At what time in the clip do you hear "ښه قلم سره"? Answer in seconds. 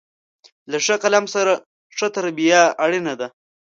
0.85-1.53